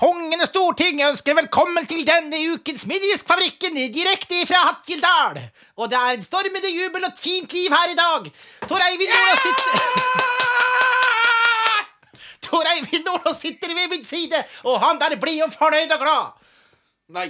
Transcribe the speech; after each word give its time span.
Kongen 0.00 0.40
og 0.40 0.48
Stortinget 0.48 1.10
ønsker 1.12 1.34
velkommen 1.36 1.84
til 1.84 2.06
denne 2.08 2.38
ukens 2.54 2.86
Middiskfabrikken 2.88 3.74
direkte 3.92 4.38
fra 4.48 4.62
Hattfjelldal. 4.70 5.36
Og 5.76 5.90
det 5.92 5.98
er 5.98 6.14
en 6.14 6.22
stormende 6.24 6.70
jubel 6.72 7.04
og 7.04 7.10
et 7.10 7.20
fint 7.20 7.52
liv 7.52 7.68
her 7.68 7.92
i 7.92 7.98
dag. 7.98 8.30
Tor 8.64 8.80
Eivind 8.86 9.12
Nordås 9.12 9.42
sitter 9.44 9.68
Tor 12.46 12.64
Eivind 12.72 13.04
Nordås 13.10 13.36
sitter 13.42 13.74
ved 13.76 13.92
min 13.92 14.06
side, 14.08 14.40
og 14.64 14.80
han 14.80 14.96
der 15.02 15.18
blid 15.20 15.42
og 15.44 15.52
fornøyd 15.58 15.92
og 15.92 16.00
glad. 16.06 16.32
Nei. 17.18 17.28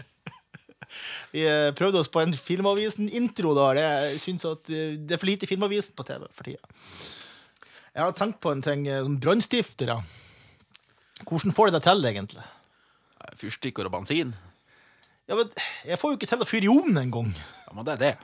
Vi 1.36 1.44
eh, 1.44 1.68
prøvde 1.76 2.00
oss 2.00 2.08
på 2.08 2.24
en 2.24 2.32
Filmavisen-intro. 2.32 3.52
da 3.60 3.76
Jeg 3.76 4.24
syns 4.24 4.48
at 4.48 4.72
eh, 4.72 4.96
det 4.96 5.18
er 5.18 5.20
for 5.20 5.28
lite 5.28 5.44
Filmavisen 5.52 5.92
på 5.92 6.00
TV 6.08 6.24
for 6.32 6.48
tida. 6.48 6.64
Jeg 7.92 8.06
har 8.06 8.16
tenkt 8.16 8.40
på 8.40 8.56
en 8.56 8.64
ting. 8.64 8.88
eh, 8.88 9.04
Brannstiftere. 9.20 10.00
Hvordan 11.28 11.54
får 11.56 11.70
de 11.70 11.78
det 11.78 11.84
til, 11.86 12.04
egentlig? 12.10 12.44
Fyrstikker 13.38 13.88
og 13.88 13.94
bensin. 13.94 14.34
Ja, 15.30 15.38
men 15.38 15.50
Jeg 15.86 15.98
får 16.00 16.12
jo 16.12 16.18
ikke 16.18 16.30
til 16.30 16.44
å 16.44 16.48
fyre 16.48 16.66
i 16.68 16.72
ovnen 16.72 17.00
engang. 17.04 17.32
Ja, 17.66 17.74
men 17.76 17.86
det 17.86 17.96
er 17.96 18.02
det. 18.02 18.14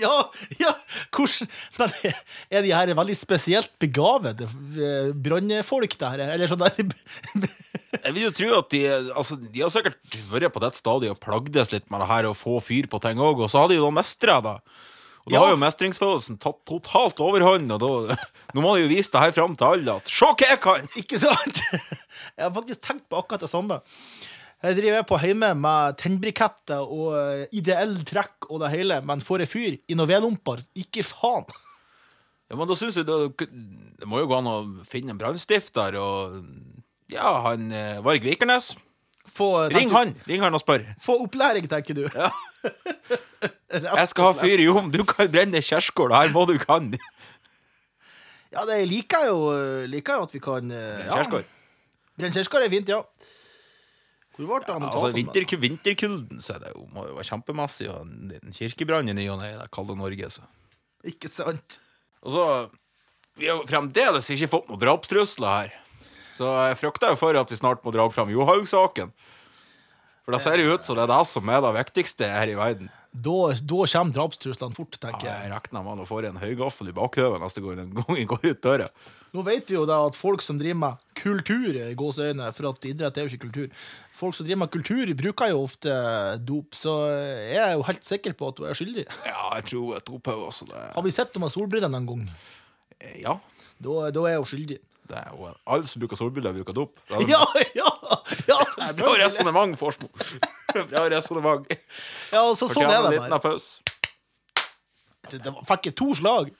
Ja, 0.00 0.08
ja, 0.56 0.70
hvordan 1.12 1.50
Men 1.76 1.90
er 2.48 2.64
de 2.64 2.70
her 2.72 2.92
veldig 2.96 3.16
spesielt 3.16 3.72
begavede 3.82 4.46
brannfolk, 5.12 5.98
det 6.00 6.12
der? 6.16 6.32
Eller 6.32 6.48
sånn 6.48 6.62
der 6.62 6.78
Jeg 8.06 8.14
vil 8.14 8.22
jo 8.24 8.32
tro 8.38 8.48
at 8.56 8.70
de 8.72 8.80
Altså, 9.12 9.36
de 9.36 9.60
har 9.60 9.72
sikkert 9.74 10.16
vært 10.30 10.54
på 10.54 10.62
det 10.64 10.72
stadiet 10.78 11.12
og 11.12 11.20
plagdes 11.20 11.74
litt 11.74 11.92
med 11.92 12.00
det 12.00 12.08
her 12.08 12.30
å 12.30 12.36
få 12.36 12.56
fyr 12.64 12.88
på 12.88 13.02
ting 13.04 13.20
òg, 13.20 13.44
og 13.44 13.52
så 13.52 13.66
har 13.66 13.72
de 13.72 13.76
jo 13.82 13.92
mestra 13.92 14.38
det. 14.44 14.56
Og 15.22 15.30
da 15.30 15.36
Ja. 15.36 15.40
har 15.44 15.52
jo 15.54 15.60
mestringsfølelsen 15.62 16.38
tatt 16.42 16.58
totalt 16.66 17.20
overhånd, 17.22 17.70
og 17.72 17.80
da 17.82 18.16
Nå 18.54 18.60
må 18.60 18.74
de 18.76 18.82
jo 18.82 18.88
vise 18.90 19.08
det 19.14 19.20
her 19.22 19.32
fram 19.32 19.54
til 19.56 19.64
alle 19.68 19.94
at 20.00 20.10
Se 20.10 20.26
hva 20.26 20.48
jeg 20.50 20.60
kan! 20.60 20.88
Ikke 20.98 21.18
sant? 21.22 21.60
Jeg 22.36 22.42
har 22.46 22.50
faktisk 22.56 22.82
tenkt 22.84 23.06
på 23.08 23.16
akkurat 23.20 23.40
det 23.46 23.50
samme. 23.50 23.78
Jeg 24.62 24.76
driver 24.78 25.02
på 25.08 25.18
hjemme 25.22 25.48
med 25.58 25.96
tennbriketter 25.98 26.82
og 26.84 27.14
eh, 27.18 27.46
ideell 27.58 27.96
trekk 28.06 28.46
og 28.50 28.60
det 28.62 28.70
hele, 28.74 29.00
men 29.02 29.20
får 29.24 29.42
jeg 29.42 29.50
fyr 29.50 29.78
i 29.90 29.96
noen 29.98 30.10
vedlomper, 30.10 30.62
ikke 30.78 31.02
faen. 31.06 31.46
Ja, 32.52 32.56
men 32.60 32.68
da 32.68 32.74
syns 32.76 32.98
jeg 33.00 33.06
det, 33.08 33.46
det 33.96 34.04
må 34.10 34.18
jo 34.20 34.26
gå 34.28 34.36
an 34.36 34.48
å 34.50 34.56
finne 34.84 35.14
en 35.14 35.18
brannstifter 35.22 35.94
og 35.96 36.34
Ja, 37.08 37.30
han 37.48 37.70
eh, 37.72 38.02
Varg 38.04 38.20
Vikernes. 38.26 38.74
Få, 39.32 39.70
Ring 39.72 39.88
han! 39.94 40.12
Ring 40.28 40.42
han 40.44 40.52
og 40.52 40.60
spør. 40.60 40.84
Få 41.00 41.16
opplæring, 41.24 41.64
tenker 41.72 41.96
du. 41.96 42.02
Ja. 42.12 42.28
Jeg 43.72 44.08
skal 44.10 44.28
ha 44.28 44.32
fyr 44.36 44.60
i 44.60 44.68
ovnen, 44.68 44.90
du 44.92 45.02
kan 45.08 45.30
brenne 45.32 45.62
kjerskål, 45.64 46.12
det 46.12 46.20
her 46.20 46.32
må 46.34 46.44
du 46.50 46.56
kan. 46.60 46.90
Ja, 48.52 48.66
det 48.68 48.82
liker 48.90 49.24
jeg 49.24 49.32
jo, 49.32 49.44
liker 49.88 50.18
jeg 50.18 50.26
at 50.28 50.34
vi 50.36 50.40
kan 50.44 50.72
eh, 50.76 51.04
ja. 51.06 51.14
Kjerskål. 51.16 51.46
Brenne 52.20 52.36
kjerskår 52.36 52.66
er 52.66 52.72
fint, 52.74 52.90
ja. 52.92 52.98
Hvor 54.32 54.48
ble 54.48 54.58
det 54.64 54.72
av 54.72 54.76
Altså, 54.76 55.08
notatene? 55.08 55.16
vinter, 55.20 55.56
vinterkulden 55.62 56.42
så 56.44 56.56
er 56.56 56.66
det 56.66 56.74
jo, 56.74 56.84
må 56.92 57.06
jo 57.08 57.16
være 57.16 57.28
kjempemassig, 57.30 57.88
og 57.92 58.04
en 58.04 58.30
liten 58.32 58.54
kirkebrann 58.56 59.08
i 59.12 59.16
ny 59.16 59.26
og 59.32 59.40
ne 59.40 59.50
i 59.54 59.58
det 59.60 59.68
kalde 59.72 59.96
Norge. 59.96 60.30
Så. 60.36 60.44
Ikke 61.08 61.32
sant? 61.32 61.78
Og 62.22 62.36
så 62.36 62.46
Vi 63.40 63.48
har 63.48 63.56
jo 63.56 63.64
fremdeles 63.64 64.28
ikke 64.28 64.50
fått 64.52 64.68
noen 64.68 64.80
drapstrusler 64.82 65.52
her. 65.62 65.76
Så 66.36 66.48
jeg 66.68 66.76
frykter 66.80 67.12
jo 67.14 67.16
for 67.20 67.36
at 67.40 67.48
vi 67.52 67.56
snart 67.56 67.80
må 67.84 67.92
dra 67.92 68.04
fram 68.12 68.28
Johaug-saken. 68.32 69.12
For 70.24 70.36
da 70.36 70.40
ser 70.40 70.60
det 70.60 70.68
ut 70.68 70.84
som 70.84 70.96
det 70.98 71.06
er 71.06 71.12
det 71.14 71.22
som 71.30 71.48
er 71.48 71.62
det 71.64 71.72
viktigste 71.78 72.28
her 72.28 72.52
i 72.52 72.56
verden. 72.58 72.90
Da, 73.12 73.38
da 73.52 73.86
kommer 73.92 74.14
drapstruslene 74.16 74.76
fort, 74.76 74.96
tenker 74.96 75.26
jeg. 75.26 75.32
Ja, 75.34 75.40
jeg. 75.44 75.52
regner 75.52 75.84
med 75.84 76.00
å 76.00 76.06
få 76.08 76.22
en 76.24 76.38
høygaffel 76.40 76.88
i 76.88 76.94
bakhøvet 76.96 77.42
neste 77.42 77.60
gang 77.60 77.82
jeg 78.16 78.28
går 78.32 78.46
ut 78.46 78.62
døra. 78.64 78.86
Nå 79.32 79.44
vet 79.44 79.68
vi 79.68 79.76
jo 79.76 79.84
da 79.88 79.98
at 80.06 80.16
folk 80.16 80.44
som 80.44 80.58
driver 80.60 80.78
med 80.80 81.04
kultur, 81.16 81.76
i 81.76 81.92
gåseøyne, 81.96 82.50
for 82.56 82.68
at 82.72 82.88
idrett 82.88 83.16
er 83.16 83.24
jo 83.26 83.32
ikke 83.32 83.46
kultur 83.46 83.84
Folk 84.22 84.36
som 84.36 84.46
driver 84.46 84.60
med 84.60 84.70
kultur, 84.70 85.12
bruker 85.18 85.50
jo 85.50 85.62
ofte 85.64 85.92
dop, 86.46 86.76
så 86.78 86.92
jeg 87.10 87.58
er 87.58 87.72
jo 87.74 87.86
helt 87.88 88.04
sikker 88.06 88.36
på 88.38 88.50
at 88.52 88.60
du 88.60 88.66
er 88.68 88.76
skyldig. 88.78 89.06
Ja, 89.26 89.48
jeg 89.56 89.64
tror 89.70 89.86
hun 89.88 89.96
er 89.96 90.04
dophaug, 90.06 90.44
også. 90.50 90.68
Det, 90.68 90.82
Har 90.94 91.02
vi 91.02 91.14
sett 91.16 91.32
henne 91.32 91.48
med 91.48 91.54
solbrillene 91.56 91.98
en 91.98 92.06
gang, 92.06 92.22
ja. 93.18 93.34
da, 93.82 93.96
da 94.14 94.26
er 94.30 94.38
hun 94.38 94.46
skyldig. 94.46 94.78
Det 95.10 95.18
er 95.18 95.32
jo 95.34 95.50
alle 95.50 95.90
som 95.90 96.04
bruker 96.04 96.20
solbriller, 96.20 96.54
bruker 96.60 96.76
dop. 96.76 97.02
Ja, 97.32 97.42
ja! 97.74 97.91
ja 98.50 98.58
Bra 98.98 99.14
resonnement, 99.20 99.78
Forsmo. 99.78 100.10
Bra 100.90 101.06
resonnement. 101.12 101.68
Ja, 102.32 102.42
altså, 102.42 102.68
sånn 102.70 102.88
er 102.88 102.98
det 103.06 103.16
liten 103.16 103.28
bare. 103.28 103.38
applaus. 103.40 103.70
Det, 105.30 105.40
det 105.44 105.54
fikk 105.68 105.90
jeg 105.90 105.96
to 106.00 106.12
slag. 106.18 106.52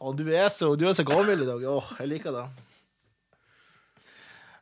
Å, 0.00 0.12
du 0.16 0.24
er 0.28 0.48
så, 0.52 0.74
du 0.76 0.86
er 0.88 0.96
så 0.96 1.04
gammel 1.06 1.44
i 1.44 1.48
dag. 1.48 1.62
Åh, 1.70 1.92
jeg 2.02 2.10
liker 2.10 2.34
det. 2.34 2.46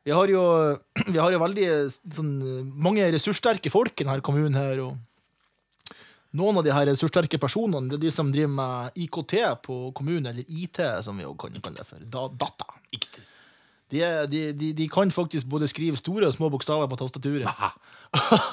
Vi 0.03 0.11
har 0.11 0.29
jo, 0.29 0.43
vi 1.15 1.19
har 1.19 1.33
jo 1.33 1.41
veldig 1.43 1.71
sånn, 1.91 2.37
mange 2.75 3.07
ressurssterke 3.15 3.73
folk 3.73 3.95
i 3.97 4.07
denne 4.07 4.23
kommunen 4.25 4.59
her. 4.59 4.83
Og 4.85 5.97
noen 6.39 6.61
av 6.61 6.67
de 6.67 6.75
her 6.75 6.89
ressurssterke 6.91 7.41
personene 7.41 7.91
det 7.91 8.01
er 8.01 8.07
de 8.07 8.15
som 8.15 8.33
driver 8.35 8.55
med 8.57 9.03
IKT 9.07 9.37
på 9.67 9.83
kommunen, 9.97 10.31
eller 10.33 10.49
IT, 10.49 10.81
som 11.07 11.19
vi 11.19 11.29
også 11.29 11.47
kan 11.47 11.61
kalle 11.61 11.83
det 11.83 11.89
for. 11.89 12.09
Da, 12.17 12.27
data. 12.45 12.69
De, 13.93 14.01
er, 14.01 14.27
de, 14.27 14.41
de, 14.57 14.71
de 14.73 14.87
kan 14.89 15.11
faktisk 15.13 15.45
både 15.53 15.67
skrive 15.69 15.99
store 16.01 16.31
og 16.31 16.33
små 16.37 16.49
bokstaver 16.55 16.89
på 16.89 16.97
tastaturet. 16.97 17.45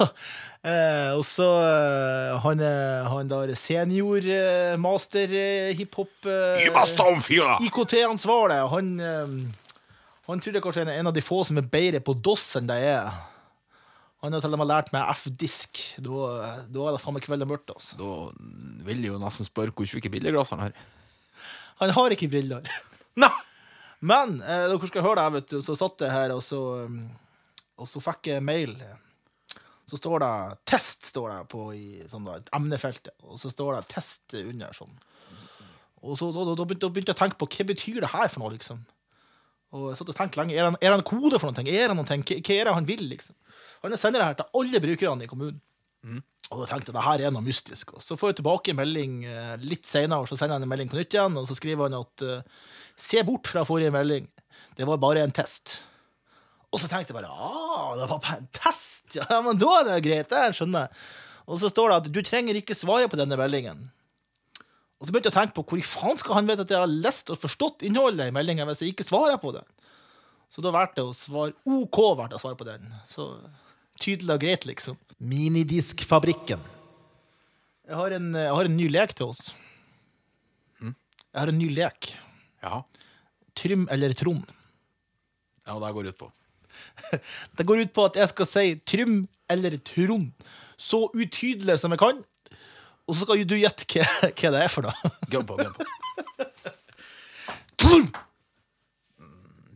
eh, 0.68 1.10
og 1.16 1.22
så 1.24 1.46
eh, 1.64 2.34
han, 2.44 2.60
er- 2.64 3.08
han 3.08 3.30
der 3.30 3.54
senior 3.58 4.20
eh, 4.24 4.76
master 4.80 5.32
eh, 5.32 5.72
hiphop 5.78 6.12
eh, 6.28 6.60
IKT-ansvarlig. 7.70 8.60
Han, 8.74 8.92
eh, 9.00 9.34
han 10.28 10.44
tror 10.44 10.56
det 10.58 10.62
kanskje 10.64 10.84
er 10.86 10.92
en 11.00 11.10
av 11.10 11.16
de 11.16 11.24
få 11.24 11.40
som 11.48 11.58
er 11.60 11.66
bedre 11.72 12.02
på 12.04 12.14
DOS 12.20 12.44
enn 12.60 12.68
det 12.70 12.76
er. 12.92 13.08
Han 14.20 14.36
har 14.36 14.42
til 14.44 14.52
og 14.52 14.60
med 14.60 14.68
lært 14.68 14.90
meg 14.92 15.08
F-disk. 15.16 15.80
Da, 16.04 16.28
da 16.68 16.82
er 16.90 16.92
det 16.98 17.00
faen 17.00 17.16
meg 17.16 17.24
kveld 17.24 17.46
og 17.46 17.54
mørkt. 17.54 17.72
Altså. 17.72 17.96
Da 17.96 18.84
vil 18.84 19.00
jeg 19.00 19.14
jo 19.14 19.20
nesten 19.22 19.48
spørre 19.48 19.72
hvor 19.72 19.88
tjukke 19.88 20.12
brilleglass 20.12 20.52
han 20.52 20.66
har. 20.66 20.74
Han 21.80 21.94
har 21.96 22.12
ikke 22.12 22.28
briller. 22.28 22.68
Men 24.00 24.38
eh, 24.42 24.66
dere 24.70 24.88
skal 24.88 25.04
høre 25.04 25.20
det, 25.20 25.32
vet 25.36 25.52
du. 25.52 25.58
Så 25.64 25.76
satt 25.76 26.00
jeg 26.00 26.12
her, 26.14 26.32
og 26.32 26.42
så, 26.44 26.60
um, 26.86 27.02
og 27.80 27.88
så 27.90 28.00
fikk 28.00 28.30
jeg 28.32 28.44
mail. 28.44 28.76
Så 29.90 29.98
står 29.98 30.22
det 30.22 30.32
'test' 30.70 31.10
står 31.10 31.28
det 31.32 31.48
på 31.50 31.64
i 31.74 32.02
sånn 32.08 32.24
da, 32.24 32.38
emnefeltet. 32.56 33.12
Og 33.26 33.40
så 33.42 33.50
står 33.50 33.76
det 33.76 33.88
'test' 33.90 34.38
under 34.46 34.72
sånn. 34.72 34.94
Og 36.00 36.16
så 36.16 36.30
da, 36.32 36.44
da, 36.54 36.64
begynte, 36.64 36.86
da 36.86 36.88
begynte 36.88 37.12
jeg 37.12 37.18
å 37.18 37.22
tenke 37.24 37.38
på 37.40 37.48
hva 37.50 37.66
betyr 37.68 38.00
det 38.00 38.12
her 38.14 38.28
for 38.28 38.40
noe, 38.40 38.54
liksom. 38.54 38.78
Og 39.72 39.90
jeg 39.90 39.98
satt 39.98 40.08
og 40.08 40.16
tenkte 40.16 40.40
lenge. 40.40 40.54
Er 40.56 40.70
det 40.80 40.92
en- 40.92 41.02
kode 41.02 41.38
for 41.38 41.50
noe? 41.50 41.60
Er 41.68 41.88
det 41.88 41.96
noe? 41.96 42.04
Hva 42.04 42.16
hva 42.24 42.54
er 42.56 42.64
det 42.64 42.74
han 42.74 42.86
vil, 42.86 43.04
liksom? 43.10 43.34
Han 43.82 43.98
sender 43.98 44.20
det 44.20 44.26
her 44.28 44.34
til 44.34 44.50
alle 44.54 44.80
brukerne 44.80 45.22
i 45.22 45.26
kommunen. 45.30 45.60
Og 46.50 46.58
da 46.58 46.66
tenkte 46.66 46.90
jeg 46.90 46.96
det 46.96 47.06
her 47.06 47.22
er 47.28 47.34
noe 47.34 47.46
mystisk. 47.46 47.94
Og 47.94 48.02
så 48.02 48.16
får 48.18 48.32
jeg 48.32 48.40
tilbake 48.40 48.72
en 48.72 48.80
melding 48.80 49.20
eh, 49.28 49.54
litt 49.62 49.86
senere, 49.86 50.26
så 50.26 50.38
sender 50.38 50.58
han 50.58 50.66
en 50.66 50.72
melding 50.72 50.90
på 50.90 50.98
nytt 50.98 51.14
igjen, 51.14 51.38
og 51.38 51.46
så 51.46 51.54
skriver 51.58 51.86
han 51.86 52.00
at 52.00 52.24
eh, 52.26 52.42
se 52.98 53.22
bort 53.26 53.50
fra 53.50 53.62
forrige 53.68 53.94
melding. 53.94 54.26
Det 54.78 54.88
var 54.88 54.98
bare 55.02 55.22
en 55.22 55.34
test. 55.34 55.78
Og 56.70 56.82
så 56.82 56.90
tenkte 56.90 57.14
jeg 57.14 57.18
bare 57.18 57.30
ah, 57.30 57.94
det 57.98 58.06
var 58.10 58.18
bare 58.22 58.40
en 58.42 58.50
test. 58.54 59.16
Ja, 59.18 59.40
men 59.42 59.58
da 59.58 59.70
er 59.78 59.88
det 59.88 60.02
greit. 60.06 60.30
Det 60.30 60.58
skjønner 60.58 60.86
jeg. 60.86 61.06
Og 61.50 61.58
så 61.62 61.70
står 61.70 61.90
det 61.90 61.96
at 62.00 62.10
du 62.14 62.20
trenger 62.22 62.58
ikke 62.58 62.78
svare 62.78 63.08
på 63.10 63.18
denne 63.18 63.38
meldingen. 63.38 63.88
Og 65.00 65.06
så 65.06 65.14
begynte 65.14 65.30
jeg 65.30 65.34
å 65.34 65.38
tenke 65.40 65.56
på 65.56 65.64
hvor 65.66 65.80
i 65.80 65.86
faen 65.86 66.18
skal 66.20 66.36
han 66.36 66.50
vite 66.50 66.66
at 66.66 66.74
jeg 66.74 66.82
har 66.82 66.90
lest 67.06 67.32
og 67.32 67.40
forstått 67.40 67.86
innholdet 67.88 68.28
i 68.30 68.34
meldingen 68.36 68.68
hvis 68.68 68.82
jeg 68.84 68.92
ikke 68.92 69.06
svarer 69.08 69.40
på 69.40 69.54
det? 69.56 69.64
Så 70.52 70.62
da 70.62 70.72
valgte 70.74 71.00
jeg 71.00 71.10
å 71.10 71.16
svare 71.16 71.54
OK 71.64 71.98
valgte 72.18 72.36
jeg 72.36 72.40
å 72.40 72.44
svare 72.44 72.58
på 72.60 72.68
den. 72.68 72.90
Så 73.10 73.26
tydelig 74.02 74.36
og 74.36 74.44
greit, 74.44 74.66
liksom. 74.68 74.98
Minidiskfabrikken. 75.20 76.60
Jeg 77.90 77.98
har 77.98 78.14
en, 78.16 78.30
jeg 78.38 78.54
har 78.56 78.68
en 78.68 78.76
ny 78.76 78.86
lek 78.88 79.12
til 79.18 79.32
oss. 79.32 79.50
Jeg 80.80 81.38
har 81.38 81.50
en 81.52 81.58
ny 81.60 81.68
lek. 81.70 82.12
Ja. 82.64 82.80
Trym 83.58 83.86
eller 83.92 84.14
Trond. 84.16 84.46
ja, 85.66 85.74
det 85.78 85.92
går 85.94 86.08
ut 86.10 86.18
på. 86.18 86.30
Det 87.56 87.66
går 87.66 87.82
ut 87.84 87.92
på 87.92 88.04
at 88.08 88.16
jeg 88.16 88.30
skal 88.30 88.46
si 88.48 88.64
Trym 88.88 89.28
eller 89.50 89.76
Trond 89.84 90.30
så 90.80 91.02
utydelig 91.12 91.76
som 91.82 91.92
jeg 91.92 92.00
kan. 92.00 92.22
Og 93.06 93.16
så 93.16 93.26
skal 93.26 93.44
du 93.44 93.56
gjette 93.58 93.84
hva, 93.90 94.06
hva 94.30 94.52
det 94.54 94.62
er 94.64 94.72
for 94.72 94.86
noe. 94.86 95.10
Gønn 95.32 95.46
på, 95.46 95.58
gønn 95.60 95.74
på. 95.76 95.84
Trym! 97.80 98.08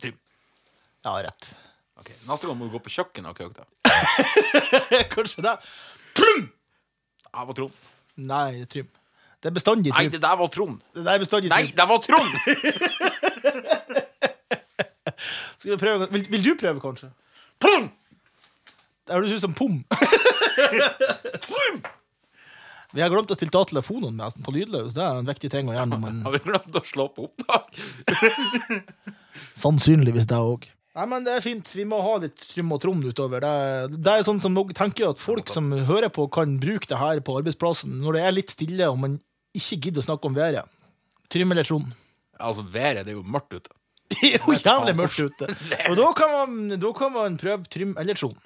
Trym. 0.01 0.17
Ja, 1.05 1.19
rett. 1.27 1.51
Ok, 2.05 2.11
Neste 2.29 2.45
gang 2.51 2.59
må 2.61 2.67
du 2.69 2.75
gå 2.75 2.83
på 2.85 2.93
kjøkkenet 2.93 3.33
og 3.33 3.37
koke 3.39 3.65
det. 3.65 3.65
Kanskje 5.15 5.41
det. 5.47 5.55
Trym! 6.13 6.43
Jeg 7.33 7.49
var 7.49 7.57
Trond. 7.57 7.79
Nei, 8.21 8.65
Trym. 8.69 8.91
Det 9.41 9.49
er 9.49 9.55
bestandig 9.57 9.93
Nei, 9.93 10.03
det 10.13 10.21
der 10.21 10.37
var 10.41 10.49
Trond. 10.53 10.83
Det 10.93 11.09
er 11.09 11.23
bestandig 11.23 11.49
Nei, 11.53 11.65
det 11.73 11.87
var 11.89 11.99
Trond! 12.05 12.29
Skal 15.57 15.71
vi 15.73 15.79
prøve? 15.81 16.11
Vil, 16.13 16.27
vil 16.37 16.45
du 16.45 16.53
prøve, 16.61 16.81
kanskje? 16.85 17.09
Trond! 17.65 17.89
Det 19.05 19.17
høres 19.17 19.33
ut 19.33 19.45
som 19.47 19.57
pom. 19.57 19.81
Vi 22.95 23.03
har 23.03 23.11
glemt 23.11 23.33
å 23.33 23.37
stille 23.37 23.59
av 23.59 23.67
telefonen 23.73 24.15
med 24.21 24.37
på 24.45 24.53
lydløs. 24.55 24.93
Det 24.95 25.03
er 25.03 25.19
en 25.19 25.27
viktig 25.33 25.49
ting 25.51 25.67
å 25.73 25.75
gjøre 25.75 25.89
når 25.91 26.01
man 26.05 26.21
Har 26.29 26.37
vi 26.37 26.41
glemt 26.45 26.77
å 26.79 26.85
slå 26.87 27.09
på 27.17 27.27
opptak? 27.27 27.75
Sannsynligvis 29.59 30.29
det 30.31 30.39
òg. 30.39 30.69
Nei, 30.95 31.05
men 31.11 31.25
det 31.27 31.33
er 31.35 31.43
fint. 31.43 31.71
Vi 31.75 31.85
må 31.91 31.99
ha 32.05 32.19
litt 32.23 32.45
trym 32.53 32.71
og 32.75 32.79
trom 32.85 33.01
utover. 33.03 33.43
Det, 33.43 33.99
det 33.99 34.13
er 34.13 34.27
sånn 34.27 34.39
som 34.43 34.55
jeg 34.61 34.77
tenker 34.79 35.11
at 35.11 35.23
folk 35.23 35.51
som 35.51 35.73
hører 35.89 36.13
på, 36.15 36.29
kan 36.31 36.55
bruke 36.63 36.87
det 36.91 37.01
her 37.01 37.23
på 37.25 37.35
arbeidsplassen 37.41 37.97
når 38.03 38.19
det 38.19 38.23
er 38.23 38.37
litt 38.37 38.55
stille 38.55 38.91
og 38.91 39.01
man 39.03 39.17
ikke 39.55 39.81
gidder 39.89 40.05
å 40.05 40.07
snakke 40.07 40.31
om 40.31 40.37
været. 40.39 40.71
Trym 41.33 41.51
eller 41.51 41.67
trom. 41.67 41.89
Altså, 42.39 42.63
været 42.63 43.09
det 43.09 43.15
er 43.15 43.19
jo 43.19 43.27
mørkt 43.27 43.57
ute. 43.57 43.75
Det 44.15 44.35
er 44.37 44.43
jo 44.45 44.55
jævlig 44.55 44.93
mørkt 44.99 45.19
ute. 45.19 45.47
Og 45.89 45.97
da 45.99 46.09
kan 46.15 46.31
man, 46.31 46.75
da 46.79 46.91
kan 46.95 47.11
man 47.15 47.39
prøve 47.41 47.67
trym 47.73 47.95
eller 47.99 48.19
trom. 48.19 48.37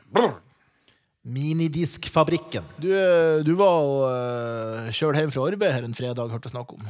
Minidiskfabrikken. 1.29 2.65
Du, 2.81 2.89
eh, 2.95 3.43
du 3.45 3.53
var 3.59 3.83
og 3.83 3.99
uh, 4.07 4.89
kjørte 4.95 5.21
hjem 5.25 5.35
fra 5.35 5.49
arbeid 5.51 5.75
her 5.75 5.85
en 5.85 5.99
fredag, 5.99 6.31
hørte 6.33 6.49
jeg 6.49 6.55
snakk 6.55 6.73
om. 6.79 6.87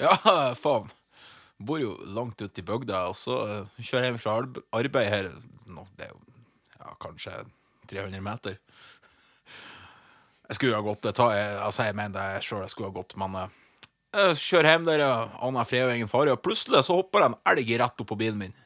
Ja, 0.00 0.14
faen. 0.56 0.88
Bor 1.66 1.80
jo 1.82 1.94
langt 2.16 2.40
ute 2.42 2.62
i 2.62 2.66
bygda, 2.66 3.06
og 3.10 3.16
så 3.18 3.38
eh, 3.46 3.80
kjører 3.80 4.06
jeg 4.06 4.12
hjem 4.12 4.20
fra 4.22 4.36
arbeid 4.78 5.10
her. 5.12 5.30
Det 5.96 6.06
er 6.06 6.12
jo 6.12 6.20
ja, 6.78 6.94
kanskje 7.02 7.34
300 7.90 8.24
meter. 8.24 8.58
Jeg 10.48 10.58
skulle 10.58 10.76
ha 10.76 10.84
gått 10.84 11.04
det 11.06 11.14
jeg, 11.16 11.52
altså 11.64 11.86
jeg 11.86 11.96
mener 11.96 12.16
det 12.18 12.44
sjøl 12.44 12.64
jeg 12.64 12.72
skulle 12.74 12.90
ha 12.90 12.96
gått, 12.96 13.14
men 13.20 13.38
eh, 13.40 13.60
jeg 14.12 14.40
kjører 14.42 14.74
hjem 14.74 14.88
der, 14.90 15.04
aner 15.48 15.68
fred 15.68 15.86
og 15.86 15.94
ingen 15.96 16.10
fare, 16.10 16.34
og 16.34 16.42
plutselig 16.44 16.82
så 16.84 16.98
hopper 16.98 17.22
det 17.22 17.30
en 17.30 17.38
elg 17.54 17.72
rett 17.80 18.04
opp 18.04 18.10
på 18.10 18.18
bilen 18.20 18.42
min. 18.42 18.58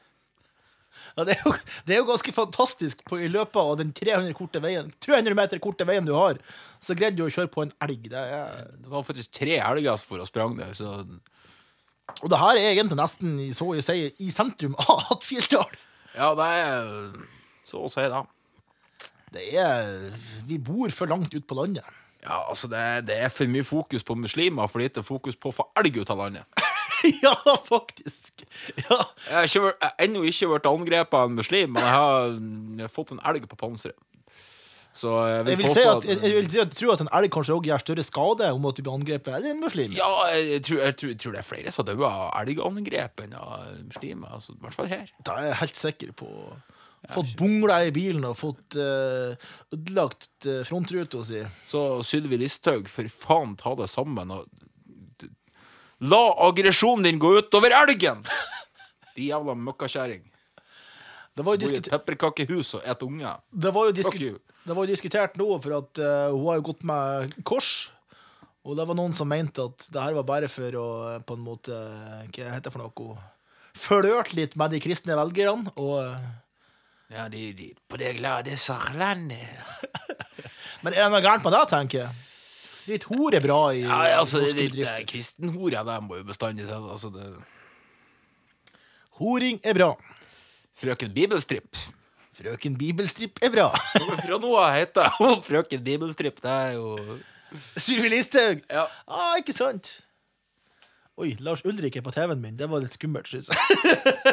Ja, 1.17 1.23
det, 1.25 1.33
er 1.33 1.47
jo, 1.47 1.53
det 1.87 1.95
er 1.95 2.01
jo 2.03 2.09
ganske 2.11 2.33
fantastisk 2.35 2.99
på, 3.07 3.17
i 3.25 3.29
løpet 3.31 3.57
av 3.57 3.71
den 3.79 3.93
300, 3.95 4.35
korte 4.37 4.61
veien, 4.61 4.91
300 5.01 5.37
meter 5.39 5.61
korte 5.63 5.87
veien 5.89 6.05
du 6.05 6.13
har. 6.13 6.37
Så 6.83 6.93
greide 6.97 7.17
du 7.17 7.23
å 7.25 7.31
kjøre 7.33 7.49
på 7.53 7.63
en 7.65 7.73
elg. 7.87 8.05
Det 8.11 8.21
er, 8.21 8.67
Det 8.83 8.91
var 8.91 9.05
faktisk 9.07 9.33
tre 9.39 9.55
elger 9.57 10.03
for 10.05 10.21
å 10.21 10.27
sprang 10.29 10.59
der, 10.59 10.75
så 10.77 10.99
og 12.21 12.31
det 12.31 12.39
her 12.41 12.57
er 12.57 12.71
egentlig 12.71 12.97
nesten 12.99 13.37
så 13.55 13.69
å 13.73 13.83
si, 13.83 13.99
i 14.23 14.31
sentrum 14.33 14.77
av 14.81 15.03
Hattfjelldal. 15.09 15.77
ja, 16.15 16.31
det 16.39 16.47
er 16.57 16.89
så 17.67 17.83
å 17.85 17.91
si 17.91 18.05
det. 18.07 18.23
Det 19.35 19.47
er 19.59 20.13
Vi 20.47 20.57
bor 20.57 20.89
for 20.95 21.09
langt 21.11 21.33
ut 21.35 21.47
på 21.47 21.57
landet. 21.59 21.85
Ja, 22.23 22.41
altså 22.49 22.67
det, 22.67 23.07
det 23.07 23.19
er 23.23 23.29
for 23.31 23.47
mye 23.51 23.63
fokus 23.63 24.03
på 24.03 24.15
muslimer, 24.17 24.67
for 24.67 24.83
lite 24.83 25.03
fokus 25.05 25.37
på 25.39 25.51
å 25.51 25.57
få 25.59 25.67
elg 25.79 26.01
ut 26.01 26.09
av 26.11 26.23
landet. 26.23 26.63
ja, 27.23 27.35
faktisk. 27.67 28.43
Ja. 28.75 28.97
Jeg 29.29 29.35
har 29.37 29.47
jeg 29.47 29.61
har 29.83 29.93
ennå 30.01 30.23
ikke 30.27 30.49
vært 30.55 30.67
angrepet 30.69 31.15
av 31.19 31.29
en 31.29 31.37
muslim, 31.37 31.75
men 31.75 31.85
jeg 31.85 31.93
har 31.93 32.33
mm, 32.33 32.83
fått 32.91 33.13
en 33.15 33.23
elg 33.29 33.47
på 33.47 33.59
panseret. 33.59 33.99
Så 34.97 35.11
jeg 35.29 35.43
vil, 35.45 35.51
Jeg 35.51 35.59
vil, 35.59 35.67
si 35.75 35.83
at, 35.85 36.05
at 36.09 36.23
jeg, 36.25 36.35
vil 36.37 36.71
tro 36.73 36.93
at 36.95 37.03
en 37.03 37.11
elg 37.19 37.29
kanskje 37.33 37.53
også 37.53 37.69
gjør 37.69 37.83
større 37.83 38.05
skade 38.05 38.47
om 38.55 38.65
at 38.69 38.79
du 38.79 38.81
blir 38.81 38.95
angrepet 38.97 39.35
enn 39.37 39.51
en 39.51 39.61
muslim. 39.61 39.93
Ja, 39.97 40.09
jeg 40.33 40.63
tror, 40.65 40.81
jeg, 40.81 40.95
tror, 40.97 41.13
tror 41.21 41.35
det 41.35 41.41
er 41.43 41.47
flere 41.51 41.73
som 41.75 41.85
dør 41.85 42.01
av 42.07 42.23
elgangrep 42.41 43.23
enn 43.27 43.35
av 43.37 43.67
muslimer. 43.83 44.33
Altså, 44.39 44.57
I 44.57 44.65
hvert 44.65 44.79
fall 44.79 44.89
her. 44.91 45.05
Det 45.21 45.35
er 45.35 45.49
jeg 45.51 45.59
helt 45.61 45.81
sikker 45.83 46.15
på. 46.23 46.31
Fått 47.13 47.35
bongla 47.39 47.77
i 47.87 47.91
bilen 47.95 48.25
og 48.27 48.39
fått 48.39 48.75
uh, 48.81 49.37
ødelagt 49.71 50.47
uh, 50.49 50.63
frontruta 50.67 51.21
si. 51.23 51.43
Så 51.69 51.83
Sylvi 52.03 52.39
Listhaug, 52.41 52.89
for 52.91 53.07
faen 53.13 53.53
ta 53.59 53.75
det 53.79 53.91
sammen 53.93 54.33
og 54.33 54.47
La 55.97 56.19
aggresjonen 56.45 57.07
din 57.07 57.17
gå 57.17 57.31
utover 57.39 57.73
elgen! 57.73 58.19
De 59.17 59.29
jævla 59.31 59.55
møkkakjerring. 59.57 60.27
Det 61.37 61.45
var 61.45 61.57
jo, 61.57 61.69
et 61.77 61.89
pepperkakehus 61.91 62.73
og 62.79 62.85
et 62.85 63.03
unger. 63.05 63.43
det 63.53 63.73
var 63.73 63.89
jo, 63.89 63.93
det 63.93 64.75
var 64.75 64.87
jo 64.87 64.89
diskutert 64.89 65.37
nå, 65.37 65.51
for 65.61 65.77
at 65.77 66.01
uh, 66.01 66.33
hun 66.33 66.47
har 66.49 66.57
jo 66.59 66.65
gått 66.71 66.83
med 66.87 67.37
kors. 67.45 67.69
Og 68.67 68.75
det 68.75 68.83
var 68.89 68.97
noen 68.99 69.13
som 69.15 69.29
mente 69.31 69.63
at 69.63 69.85
det 69.93 70.01
her 70.03 70.15
var 70.17 70.25
bare 70.27 70.49
for 70.51 70.75
å 70.75 70.87
eh, 71.13 71.21
på 71.23 71.37
en 71.37 71.43
måte 71.45 71.71
Hva 71.71 72.49
heter 72.51 72.65
det 72.65 72.73
for 72.73 72.83
noe? 72.83 73.13
Flørte 73.79 74.35
litt 74.35 74.57
med 74.59 74.73
de 74.75 74.81
kristne 74.83 75.15
velgerne. 75.15 75.71
Og, 75.79 76.01
eh, 76.03 76.25
Ja, 77.15 77.29
de, 77.31 77.53
de 77.55 77.69
på 77.87 77.95
det 78.01 78.17
glade 78.17 78.57
Sørlandet. 78.59 79.55
men 80.83 80.91
er 80.91 81.05
det 81.05 81.11
noe 81.13 81.23
gærent 81.23 81.47
med 81.47 81.55
det, 81.55 81.61
tenker 81.71 82.01
jeg? 82.01 82.25
Litt 82.87 83.07
hore 83.07 83.39
er 83.39 83.45
bra 83.45 83.61
i 83.71 83.85
Ja, 83.85 84.01
altså, 84.17 84.43
det, 84.43 84.67
det 84.75 84.83
er 84.87 85.07
kristenhore, 85.07 85.85
de 85.87 85.95
må 86.03 86.19
jo 86.19 86.27
bestandig 86.27 86.67
til. 86.67 86.91
Altså, 86.91 87.13
det 87.13 87.29
Horing 89.17 89.63
er 89.63 89.73
bra. 89.73 89.93
Frøken 90.77 91.13
Bibelstripp. 91.15 91.77
Frøken 92.37 92.75
Bibelstripp 92.77 93.39
er 93.41 93.49
bra. 93.53 93.69
Fra 94.21 94.37
nå 94.41 94.51
av 94.61 94.75
heter 94.75 95.09
hun 95.17 95.39
Frøken 95.45 95.81
Bibelstripp. 95.85 96.37
Det 96.43 96.51
er 96.53 96.75
jo 96.77 96.91
Sylvi 97.79 98.11
Listhaug. 98.13 98.61
Ja. 98.69 98.83
Ah, 99.07 99.37
ikke 99.39 99.55
sant? 99.57 99.95
Oi, 101.17 101.31
Lars 101.41 101.63
Ulrik 101.65 101.95
er 101.97 102.03
på 102.05 102.13
TV-en 102.13 102.41
min. 102.43 102.57
Det 102.59 102.67
var 102.69 102.83
litt 102.83 102.93
skummelt, 102.93 103.25
synes 103.31 103.49
jeg. 103.49 103.57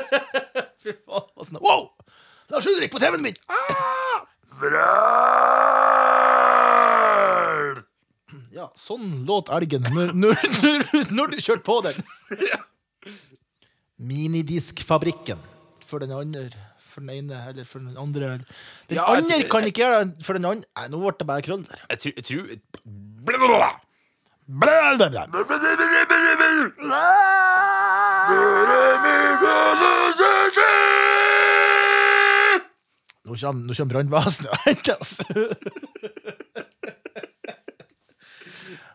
Fy 0.84 0.92
faen. 0.92 1.30
hva 1.32 1.46
sånn- 1.48 1.62
Wow! 1.64 1.86
Lars 2.52 2.68
Ulrik 2.68 2.92
på 2.92 3.00
TV-en 3.00 3.24
min! 3.24 3.38
Ja, 8.54 8.68
sånn 8.78 9.24
låt 9.26 9.48
elgen 9.56 9.88
når, 9.88 10.12
når, 10.12 10.44
når, 10.60 11.08
når 11.16 11.32
du 11.32 11.40
kjørte 11.40 11.64
på 11.66 11.80
den. 11.88 12.04
Minidiskfabrikken. 14.12 15.40
For 15.86 15.98
den 16.02 16.12
andre, 16.16 16.48
for 16.92 17.00
den 17.04 17.10
ene, 17.10 17.40
eller 17.50 17.64
for 17.68 17.78
den 17.84 17.96
andre. 18.00 18.38
Den 18.88 18.96
Ja, 18.98 19.04
andre 19.04 19.40
tror- 19.40 19.48
kan 19.50 19.64
ikke 19.68 19.82
gjøre 19.84 20.04
det 20.04 20.24
for 20.24 20.32
den 20.38 20.44
andre. 20.44 20.64
Nei, 20.76 20.88
nå 20.88 21.00
ble 21.02 21.12
det 21.18 21.26
bare 21.26 21.42
krøll 21.42 21.64
der. 21.68 21.80
Jeg 21.90 21.98
tror, 21.98 22.12
jeg 22.16 22.24
tror 22.24 22.44
Blablabla. 23.26 23.70
Nå 33.24 33.36
kommer, 33.40 33.64
nå 33.64 33.72
kommer 33.78 33.94
brannvesenet 33.94 34.50
og 34.52 34.58
henter 34.66 34.98
oss. 35.00 35.14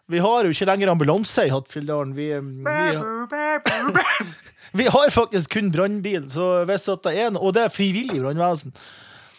Vi 0.10 0.22
har 0.22 0.46
jo 0.46 0.54
ikke 0.54 0.66
lenger 0.70 0.92
ambulanse 0.94 1.48
i 1.48 1.52
Hattfjelldalen. 1.54 2.14
Vi, 2.18 2.28
vi, 2.38 2.76
vi 4.80 4.88
har 4.96 5.12
faktisk 5.14 5.54
kun 5.58 5.70
brannbil, 5.76 6.26
så 6.32 6.64
hvis 6.70 6.88
det 6.90 7.14
er 7.20 7.30
noe, 7.36 7.44
og 7.50 7.54
det 7.58 7.68
er 7.68 7.74
frivillig 7.76 8.20
brannvesen, 8.24 8.74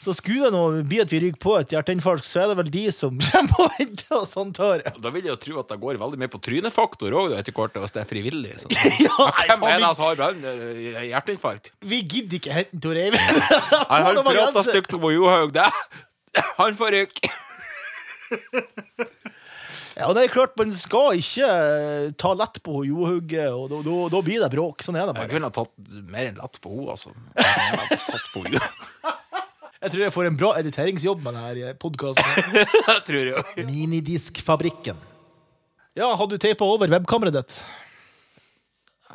så 0.01 0.15
skulle 0.17 0.47
det 0.49 0.55
nå 0.55 0.61
bli 0.89 0.97
at 1.03 1.11
vi 1.13 1.19
ryker 1.21 1.37
på 1.43 1.53
et 1.59 1.75
hjerteinfarkt, 1.75 2.25
så 2.25 2.39
er 2.41 2.47
det 2.49 2.55
vel 2.63 2.71
de 2.73 2.85
som 2.97 3.19
kommer 3.27 3.53
på 3.53 3.67
henter 3.75 4.07
hente 4.07 4.17
oss, 4.17 4.33
antar. 4.41 4.81
Da 4.97 5.13
vil 5.13 5.27
jeg 5.29 5.35
jo 5.35 5.41
tro 5.43 5.59
at 5.61 5.69
det 5.75 5.77
går 5.83 5.99
veldig 6.01 6.21
mye 6.23 6.31
på 6.33 6.41
trynefaktor 6.47 7.13
òg, 7.21 7.35
etter 7.37 7.53
hvert, 7.57 7.77
hvis 7.83 7.93
det 7.97 8.01
er 8.05 8.09
frivillig. 8.09 8.55
Sånn. 8.63 8.73
Ja, 9.05 9.29
Hvem 9.51 9.67
er 9.69 9.83
det 9.85 9.91
som 9.99 10.07
har 10.07 10.17
brann- 10.23 10.47
eh, 10.49 11.05
hjerteinfarkt? 11.11 11.73
vi, 11.85 11.99
vi 11.99 12.01
gidder 12.15 12.41
ikke 12.41 12.57
hente 12.57 12.81
Tor 12.81 12.97
Eivind. 12.97 13.45
Han 13.93 14.23
prata 14.25 14.65
stygt 14.71 14.97
om 14.97 15.05
Johaug, 15.13 15.53
det. 15.59 15.69
Han 16.63 16.77
får 16.81 16.97
rykke. 16.97 17.37
Ja, 20.01 20.07
og 20.09 20.15
det 20.17 20.23
er 20.25 20.33
klart, 20.33 20.55
man 20.57 20.71
skal 20.73 21.19
ikke 21.21 21.45
eh, 21.47 22.11
ta 22.21 22.31
lett 22.39 22.57
på 22.65 22.81
Johauge, 22.89 23.43
og 23.53 23.67
da- 23.69 23.83
da 23.85 23.97
da 24.15 24.21
blir 24.25 24.41
det 24.41 24.49
bråk. 24.55 24.81
Sånn 24.87 24.97
er 24.97 25.05
det 25.11 25.15
bare. 25.19 25.27
Jeg 25.29 25.35
kunne 25.35 25.51
ha 25.51 25.55
tatt 25.59 25.75
mer 26.09 26.31
enn 26.31 26.39
lett 26.41 26.57
på 26.65 26.73
henne, 26.73 26.95
altså. 26.95 27.13
Jeg 27.37 27.99
tatt 28.09 28.31
på 28.33 28.45
henne. 28.47 28.63
Jeg 29.81 29.93
tror 29.95 30.03
jeg 30.05 30.13
får 30.13 30.27
en 30.29 30.35
bra 30.37 30.49
editeringsjobb 30.61 31.23
med 31.25 31.37
denne 31.39 31.71
podkasten. 31.81 32.57
Jeg 32.91 33.05
tror. 33.07 33.39
Minidiskfabrikken. 33.65 34.99
Ja, 35.97 36.11
hadde 36.21 36.37
du 36.37 36.43
teipa 36.43 36.67
over 36.69 36.91
webkameraet 36.93 37.39
ditt? 37.39 37.57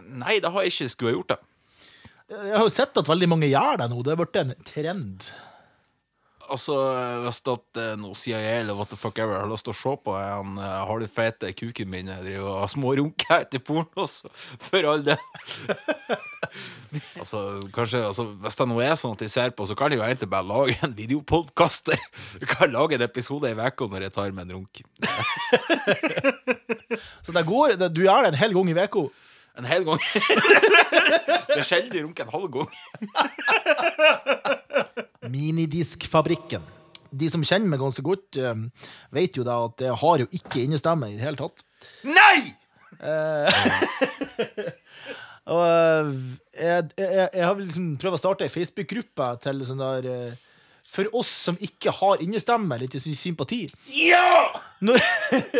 Nei, 0.09 0.39
det 0.41 0.49
har 0.51 0.65
jeg 0.65 0.73
ikke 0.73 0.87
skulle 0.91 1.11
ha 1.13 1.17
gjort 1.19 1.29
det. 1.35 1.37
Jeg 2.33 2.55
har 2.57 2.65
jo 2.65 2.73
sett 2.73 2.97
at 2.97 3.07
veldig 3.09 3.29
mange 3.31 3.47
gjør 3.51 3.77
det 3.83 3.87
nå. 3.93 4.01
Det 4.05 4.11
har 4.15 4.19
blitt 4.23 4.39
en 4.41 4.55
trend. 4.67 5.27
Altså, 6.51 6.75
hvis 7.23 7.39
at 7.49 7.79
eh, 7.81 7.95
noe 7.97 8.15
CIA 8.17 8.59
eller 8.61 8.77
what 8.77 8.91
the 8.91 8.97
fuck 8.99 9.17
ever 9.21 9.39
har 9.39 9.49
lyst 9.49 9.65
til 9.65 9.73
å 9.73 9.77
se 9.79 9.93
på 10.05 10.13
en 10.19 10.59
uh, 10.61 10.85
har 10.85 11.05
fete 11.09 11.49
kuken 11.57 11.89
min 11.89 12.11
jeg 12.11 12.25
driver 12.27 12.49
og 12.51 12.69
smårunker 12.69 12.75
små 12.75 12.93
runker 12.99 13.35
etter 13.39 13.63
porno, 13.65 14.05
så 14.09 14.29
for 14.61 14.85
all 14.91 15.03
del. 15.05 15.21
altså, 17.21 17.41
kanskje, 17.73 18.03
altså, 18.05 18.27
hvis 18.43 18.59
det 18.59 18.67
nå 18.69 18.79
er 18.85 18.95
sånn 18.99 19.15
at 19.17 19.25
de 19.25 19.29
ser 19.31 19.55
på, 19.57 19.65
så 19.65 19.77
kan 19.79 19.91
de 19.91 19.99
jo 19.99 20.05
egentlig 20.05 20.29
bare 20.31 20.49
lage 20.49 20.77
en 20.85 20.95
videopodkast. 20.97 21.93
Du 22.41 22.45
kan 22.49 22.73
lage 22.73 22.99
en 22.99 23.05
episode 23.07 23.49
i 23.49 23.57
uka 23.57 23.89
når 23.89 24.07
jeg 24.07 24.15
tar 24.15 24.35
med 24.35 24.49
en 24.49 24.59
runk. 24.59 24.83
Så 27.25 27.33
det 27.33 27.45
går, 27.47 27.77
det, 27.79 27.89
du 27.95 28.03
gjør 28.05 28.25
det 28.25 28.33
en 28.33 28.41
hel 28.43 28.53
gang 28.53 28.69
i 28.69 28.77
uka. 28.83 29.07
En 29.57 29.65
hel 29.65 29.85
gang. 29.87 30.01
det 31.47 31.61
er 31.61 31.63
sjelden 31.67 31.95
jeg 31.95 32.03
runker 32.05 32.23
en 32.27 32.35
halv 32.35 32.49
gang. 32.51 32.69
Minidiskfabrikken. 35.31 36.63
De 37.15 37.29
som 37.31 37.43
kjenner 37.47 37.69
meg 37.71 37.79
ganske 37.79 38.03
godt, 38.03 38.35
eh, 38.41 38.55
vet 39.15 39.37
jo 39.39 39.45
da 39.47 39.59
at 39.69 39.81
jeg 39.85 39.95
har 40.01 40.23
jo 40.23 40.27
ikke 40.35 40.63
innestemme 40.65 41.07
i 41.11 41.15
det 41.17 41.23
hele 41.23 41.39
tatt. 41.39 41.63
Nei! 42.07 42.55
Og 45.45 45.61
eh, 45.61 46.07
jeg, 46.57 46.87
jeg, 46.97 47.29
jeg 47.37 47.45
har 47.45 47.59
liksom 47.59 47.89
prøvd 48.01 48.17
å 48.17 48.21
starte 48.21 48.47
ei 48.47 48.53
Facebook-gruppe 48.53 49.27
til 49.43 49.61
sånn 49.67 49.83
der 49.83 50.07
eh, 50.09 50.39
For 50.89 51.09
oss 51.19 51.29
som 51.49 51.59
ikke 51.61 51.93
har 51.99 52.23
innestemme, 52.23 52.79
litt 52.81 52.95
sy- 53.01 53.13
sympati. 53.19 53.65
Ja! 53.93 54.47
Når, 54.85 54.97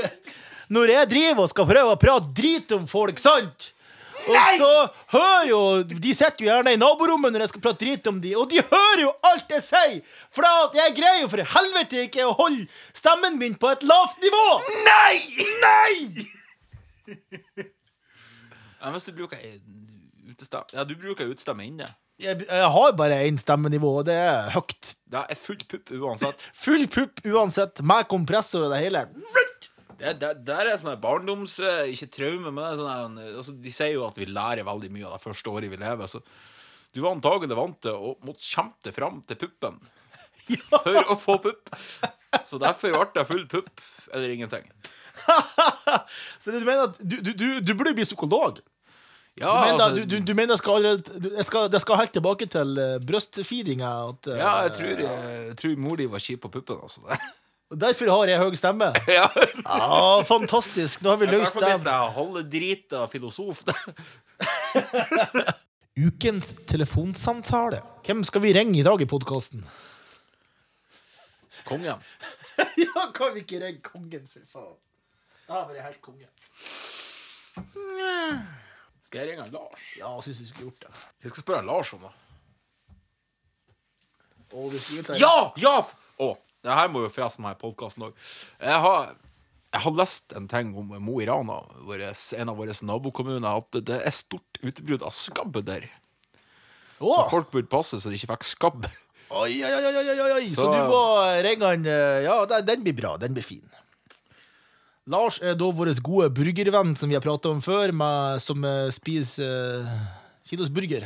når 0.76 0.94
jeg 0.96 1.12
driver 1.14 1.46
og 1.46 1.52
skal 1.54 1.70
prøve 1.70 1.94
å 1.94 2.02
prate 2.02 2.34
drit 2.38 2.74
om 2.78 2.88
folk, 2.90 3.22
sant? 3.22 3.72
Og 4.26 4.60
så 4.60 4.70
hører 5.14 5.48
jo 5.50 5.60
De 5.86 6.14
sitter 6.16 6.46
jo 6.46 6.50
gjerne 6.50 6.74
i 6.76 6.80
naborommet 6.82 7.34
når 7.34 7.46
jeg 7.46 7.54
skal 7.54 7.64
prate 7.66 7.82
drit 7.84 8.08
om 8.12 8.22
de, 8.24 8.32
og 8.40 8.50
de 8.52 8.64
hører 8.64 9.04
jo 9.04 9.12
alt 9.30 9.52
jeg 9.56 9.66
sier! 9.66 10.00
For 10.34 10.48
jeg 10.78 10.96
greier 10.98 11.22
jo 11.24 11.32
for 11.32 11.52
helvete 11.56 12.06
ikke 12.08 12.26
å 12.26 12.34
holde 12.40 12.66
stemmen 12.96 13.40
min 13.42 13.58
på 13.60 13.72
et 13.74 13.86
lavt 13.86 14.22
nivå! 14.24 14.46
Nei! 14.88 15.20
Nei! 15.66 16.26
ja, 18.82 18.92
hvis 18.96 19.06
du 19.06 19.14
bruker 19.14 19.38
utestemme 20.26 20.66
Ja, 20.74 20.88
du 20.88 20.96
bruker 20.98 21.30
utestemme 21.30 21.68
inne. 21.68 21.88
Jeg, 22.22 22.46
jeg 22.48 22.68
har 22.72 22.94
bare 22.96 23.18
én 23.28 23.36
stemmenivå, 23.38 23.90
og 24.00 24.06
det 24.08 24.16
er 24.16 24.48
høyt. 24.54 24.94
Det 25.12 25.20
er 25.20 25.40
full 25.40 25.60
pupp 25.68 25.92
uansett. 25.92 26.46
Full 26.64 26.86
pupp 26.88 27.20
uansett, 27.28 27.82
med 27.84 28.08
kompressor 28.12 28.70
og 28.70 28.72
det 28.72 28.80
hele. 28.86 29.02
Det, 30.00 30.16
det, 30.22 30.32
det 30.48 30.56
er 30.60 30.74
sånn 30.80 30.94
her 30.94 31.02
barndoms... 31.04 31.60
eh, 31.64 31.94
Ikke 31.94 32.10
traume, 32.12 32.52
men 32.52 32.62
det 32.62 32.68
er 32.72 32.80
sånn 32.82 33.20
her, 33.20 33.32
altså, 33.40 33.56
De 33.66 33.74
sier 33.74 33.94
jo 33.96 34.06
at 34.08 34.20
vi 34.20 34.28
lærer 34.30 34.68
veldig 34.68 34.92
mye 34.94 35.08
av 35.08 35.18
det 35.18 35.24
første 35.24 35.54
året 35.54 35.72
vi 35.72 35.80
lever. 35.82 36.12
Så 36.12 36.22
du 36.96 37.02
var 37.04 37.16
antagelig 37.16 37.58
vant 37.58 37.80
til 37.84 37.96
å 37.96 38.14
måtte 38.24 38.46
kjempe 38.46 38.88
deg 38.88 38.96
fram 38.96 39.20
til 39.28 39.40
puppen 39.42 39.82
for 40.72 41.02
å 41.12 41.18
få 41.20 41.40
pupp. 41.44 41.74
Så 42.48 42.60
derfor 42.62 42.94
ble 42.96 43.08
det 43.16 43.26
full 43.28 43.48
pupp 43.52 43.84
eller 44.14 44.32
ingenting. 44.32 44.70
Så 46.40 46.52
du 46.52 46.60
mener 46.60 46.88
at 46.90 47.00
du, 47.00 47.18
du, 47.20 47.60
du, 47.60 47.74
burde 47.74 47.96
bli 47.98 48.06
psykolog? 48.08 48.62
Ja, 49.36 49.52
Du 49.52 49.60
mener, 49.66 49.84
altså, 49.84 50.06
du, 50.06 50.20
du, 50.20 50.34
mener 50.34 50.56
jeg 50.56 50.62
skal, 50.62 50.86
jeg 50.86 51.46
skal, 51.46 51.72
jeg 51.72 51.82
skal 51.84 52.00
helt 52.00 52.14
tilbake 52.16 52.48
til 52.48 52.78
uh, 52.80 53.00
brystfeedinga? 53.04 53.90
Eh, 54.32 54.38
ja, 54.40 54.54
jeg 54.68 54.76
tror, 54.78 55.02
jeg, 55.04 55.58
tror 55.60 55.82
mor 55.84 56.00
di 56.00 56.08
var 56.12 56.24
kjip 56.24 56.46
på 56.46 56.54
puppen. 56.54 56.80
Altså. 56.84 57.04
Derfor 57.74 58.06
har 58.14 58.28
jeg 58.30 58.38
høy 58.40 58.54
stemme? 58.60 58.92
ja. 59.10 59.26
Ja, 59.66 60.22
fantastisk. 60.28 61.02
Nå 61.02 61.10
har 61.16 61.20
vi 61.22 61.26
løst 61.32 61.54
fall 61.56 61.64
hvis 61.66 61.80
det. 61.82 61.88
det 61.88 61.94
er 61.96 62.12
halvdrita 62.20 63.00
filosof. 63.10 63.64
Ukens 66.06 66.52
telefonsamtale. 66.70 67.80
Hvem 68.06 68.22
skal 68.28 68.42
vi 68.44 68.52
ringe 68.54 68.78
i 68.80 68.84
dag 68.86 69.02
i 69.02 69.08
podkasten? 69.10 69.64
Kongen. 71.66 72.00
ja, 72.86 73.08
kan 73.16 73.34
vi 73.34 73.40
ikke 73.42 73.60
ringe 73.64 73.82
kongen, 73.82 74.28
for 74.30 74.42
faen? 74.52 74.78
Da 75.48 75.54
har 75.62 75.66
vært 75.72 75.86
helt 75.88 76.02
konge. 76.06 76.28
Skal 79.08 79.20
jeg 79.24 79.28
ringe 79.32 79.48
Lars? 79.54 79.84
Ja, 79.98 80.12
jeg 80.20 80.24
syns 80.28 80.40
vi 80.44 80.48
skulle 80.52 80.68
gjort 80.70 80.82
det. 80.86 80.92
Jeg 81.26 81.30
skal 81.34 81.44
spørre 81.48 81.66
Lars 81.66 81.90
om 81.98 82.02
det. 82.06 82.14
Ta- 85.08 85.18
Ja! 85.20 85.34
Ja! 85.62 85.76
Å, 86.22 86.30
det 86.66 86.74
her 86.80 86.90
må 86.92 87.04
jo 87.06 87.12
forresten 87.14 87.46
være 87.46 87.60
podkasten 87.62 88.08
òg. 88.10 88.16
Jeg, 88.60 88.80
har- 88.86 89.14
jeg 89.76 89.82
har 89.86 89.96
lest 90.00 90.34
en 90.38 90.48
ting 90.50 90.74
om 90.80 90.92
Mo 91.04 91.20
i 91.22 91.28
Rana, 91.30 91.60
en 92.40 92.50
av 92.50 92.58
våre 92.58 92.74
nabokommuner, 92.90 93.46
at 93.60 93.80
det 93.86 94.00
er 94.02 94.16
stort 94.16 94.60
utbrudd 94.66 95.04
av 95.06 95.14
skabb 95.14 95.60
der. 95.68 95.86
Å! 97.00 97.26
Folk 97.30 97.52
burde 97.52 97.68
passe 97.70 98.00
så 98.00 98.10
de 98.10 98.16
ikke 98.18 98.32
fikk 98.34 98.48
skabb. 98.56 98.86
Oi, 99.36 99.58
oi, 99.68 99.72
oi, 99.74 99.96
oi, 100.00 100.32
oi. 100.40 100.46
Så, 100.48 100.64
Så- 100.64 100.72
du 100.72 100.90
må 100.90 101.02
ringe 101.44 101.66
han 101.68 101.86
eh, 101.86 102.24
Ja, 102.24 102.46
den- 102.62 102.84
blir 102.86 102.96
bra. 102.96 103.18
Den 103.18 103.34
blir 103.36 103.44
fin. 103.44 103.66
Lars 105.08 105.38
er 105.42 105.54
da 105.54 105.66
vår 105.70 105.92
gode 106.02 106.32
burgervenn 106.34 106.96
som 106.98 107.10
vi 107.10 107.14
har 107.18 107.22
pratet 107.22 107.46
om 107.52 107.60
før, 107.62 107.92
med, 107.94 108.42
som 108.42 108.64
eh, 108.66 108.90
spiser 108.96 109.84
uh, 109.86 110.08
kilos 110.50 110.70
burger. 110.74 111.06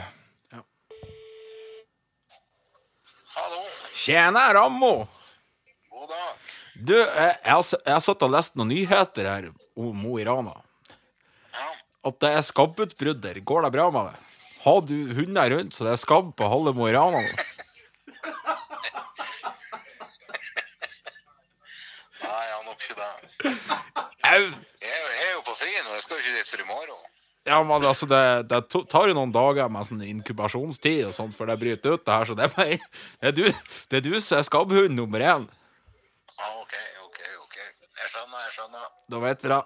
Hallo, 3.36 3.64
Tjena, 3.94 4.54
Rammo! 4.54 5.08
Du, 6.80 6.94
jeg, 6.96 7.36
jeg, 7.44 7.80
jeg 7.84 8.04
satt 8.06 8.24
og 8.24 8.32
lest 8.32 8.56
noen 8.56 8.72
nyheter 8.72 9.28
her 9.28 9.50
om 9.80 9.98
Mo 10.00 10.16
i 10.20 10.26
Rana. 10.28 10.54
Ja, 11.52 11.68
At 12.08 12.20
det 12.24 12.32
er 12.38 12.46
skabbutbrudd 12.48 13.20
der. 13.24 13.42
Går 13.44 13.68
det 13.68 13.74
bra 13.76 13.90
med 13.92 14.12
det? 14.12 14.18
Har 14.64 14.80
du 14.88 14.96
hunder 15.16 15.52
rundt 15.56 15.76
så 15.76 15.88
det 15.88 15.94
er 15.96 16.02
skabb 16.02 16.32
på 16.40 16.48
halve 16.52 16.74
Mo 16.78 16.88
i 16.88 16.96
Rana? 16.96 17.20
nå? 17.20 17.28
nei, 22.24 22.42
jeg 22.48 22.56
har 22.56 22.66
nok 22.66 22.88
ikke 22.88 22.98
det. 23.00 23.14
Au! 24.30 24.44
Jeg 24.80 24.98
jeg 25.20 25.28
er 25.28 25.34
jo 25.36 25.46
på 25.48 25.56
fri 25.60 25.72
nå, 25.76 25.94
jeg 25.98 26.04
skal 26.06 26.16
jo 26.16 26.24
ikke 26.24 26.36
dit 26.38 26.52
før 26.54 26.64
i 26.64 26.70
morgen. 26.70 27.08
Ja, 27.50 27.58
men 27.66 27.86
altså, 27.88 28.06
det, 28.08 28.24
det 28.52 28.60
tar 28.92 29.10
jo 29.10 29.16
noen 29.18 29.32
dager 29.34 29.72
med 29.72 29.88
sånn 29.88 30.04
inkubasjonstid 30.06 31.08
og 31.10 31.16
sånt 31.16 31.36
før 31.36 31.52
det 31.52 31.60
bryter 31.62 31.96
ut 31.96 32.06
det 32.06 32.16
her, 32.16 32.30
så 32.30 32.36
det 32.38 32.46
er, 32.46 32.54
meg, 32.60 32.70
det 33.20 33.32
er, 33.32 33.36
du, 33.36 33.74
det 33.90 34.00
er 34.00 34.06
du 34.06 34.14
som 34.22 34.40
er 34.40 34.46
skabbhund 34.48 34.96
nummer 34.96 35.24
én. 35.24 35.48
Ja, 36.40 36.48
ok, 36.62 36.74
ok, 37.06 37.20
ok. 37.44 37.58
Jeg 38.00 38.08
skjønner, 38.14 38.40
jeg 38.46 38.54
skjønner. 38.56 38.86
Da 39.12 39.18
vet 39.24 39.40
vi 39.44 39.48
det. 39.52 39.62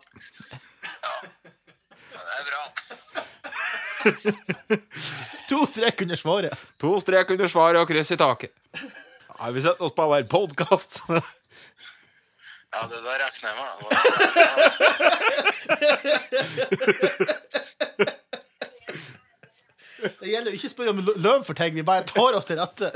Ja, 1.03 1.15
det 2.13 2.34
er 2.39 2.44
bra. 2.50 2.63
To 5.53 5.60
strek 5.70 6.01
under 6.03 6.18
svaret. 6.20 6.53
To 6.82 6.96
strek 7.03 7.30
under 7.36 7.48
svaret 7.51 7.80
og 7.84 7.88
kryss 7.92 8.12
i 8.15 8.18
taket. 8.20 8.51
Ja, 8.80 9.50
vi 9.53 9.62
sett 9.63 9.80
oss 9.84 9.94
på 9.98 10.03
hver 10.12 10.25
podkast. 10.32 10.92
Ja, 12.74 12.88
det 12.89 13.03
der 13.06 13.20
regner 13.22 13.53
jeg 13.53 13.58
med. 13.62 13.94
Det 20.20 20.27
gjelder 20.32 20.51
jo 20.51 20.58
ikke 20.58 20.68
å 20.70 20.72
spørre 20.74 20.94
om 20.94 21.01
lø- 21.06 21.15
lønn 21.22 21.46
for 21.48 21.56
ting, 21.58 21.75
vi 21.77 21.84
bare 21.86 22.03
tar 22.10 22.36
oss 22.36 22.48
til 22.50 22.58
rette. 22.60 22.89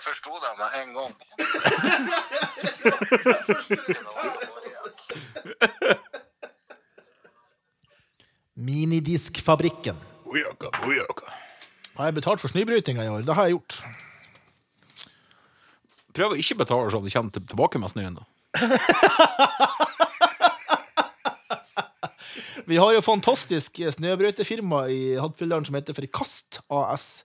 Jeg, 0.00 0.14
forsto 0.16 0.32
det 0.40 0.52
med 0.58 0.68
en 0.80 0.94
gang. 0.96 1.14
Minidiskfabrikken. 8.60 9.96
Ojaka, 10.24 10.66
ojaka. 10.86 11.26
Har 11.96 12.04
jeg 12.10 12.14
betalt 12.20 12.40
for 12.42 12.48
snøbrytinga 12.52 13.04
i 13.04 13.08
år? 13.12 13.24
Det 13.26 13.34
har 13.36 13.48
jeg 13.48 13.56
gjort. 13.56 13.78
Prøv 16.16 16.34
å 16.34 16.38
ikke 16.40 16.56
betale 16.60 16.90
så 16.90 17.00
du 17.02 17.08
kommer 17.10 17.30
til- 17.32 17.46
tilbake 17.46 17.78
med 17.78 17.90
snøen. 17.90 18.14
da. 18.18 18.24
Vi 22.66 22.76
har 22.76 22.92
jo 22.94 23.00
fantastisk 23.02 23.72
snøbrøytefirma 23.90 24.84
i 24.90 25.16
Hattfjelldalen 25.18 25.64
som 25.66 25.74
heter 25.74 25.94
Frikast 25.94 26.60
AS. 26.70 27.24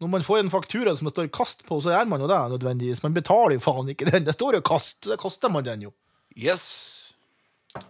Når 0.00 0.08
man 0.12 0.24
får 0.24 0.38
en 0.42 0.50
faktura 0.52 0.96
som 0.96 1.06
det 1.08 1.14
står 1.14 1.28
'kast' 1.32 1.64
på, 1.64 1.80
så 1.80 1.90
gjør 1.94 2.08
man 2.08 2.20
jo 2.20 2.28
det 2.28 2.40
nødvendigvis. 2.52 3.02
Man 3.02 3.14
betaler 3.14 3.56
jo 3.56 3.60
faen 3.64 3.88
ikke 3.88 4.10
den. 4.10 4.24
Det 4.24 4.34
står 4.34 4.54
jo 4.58 4.60
'kast', 4.60 5.04
så 5.04 5.10
det 5.10 5.18
koster 5.18 5.48
man 5.48 5.64
den 5.64 5.82
jo. 5.88 5.92
Yes. 6.36 7.14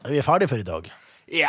Vi 0.07 0.19
er 0.19 0.23
ferdige 0.23 0.49
for 0.49 0.57
i 0.57 0.63
dag. 0.63 0.93
Ja. 1.33 1.49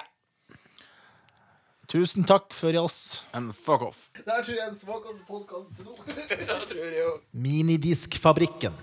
Tusen 1.87 2.25
takk 2.27 2.53
for 2.53 2.75
oss. 2.81 3.23
And 3.33 3.53
fuck 3.53 3.81
off. 3.81 4.09
Det 4.17 4.25
her 4.27 4.43
tror 4.43 4.55
jeg 4.55 4.65
er 4.65 4.73
den 4.73 4.79
svakeste 4.79 5.23
podkasten 5.27 5.75
til 5.75 5.85
nå. 5.85 7.19
Minidiskfabrikken. 7.45 8.73